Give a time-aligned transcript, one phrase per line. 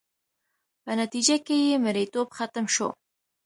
[0.83, 2.89] په نتیجه کې یې مریتوب ختم شو.